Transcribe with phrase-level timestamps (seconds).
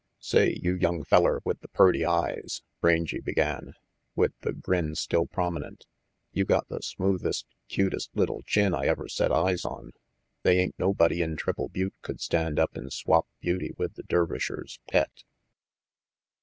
[0.19, 3.75] "Say, you young feller with the purty eyes," Rangy began,
[4.15, 5.85] with the grin still prominent,
[6.31, 9.91] "you got the smoothest, cutest little chin I ever set eyes on.
[10.41, 14.79] They ain't nobody in Triple Butte could stand up and swap beauty with the Dervishers'
[14.89, 15.11] pet.